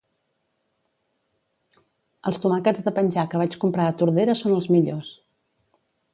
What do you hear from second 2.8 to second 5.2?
de penjar que vaig comprar a Tordera són els millors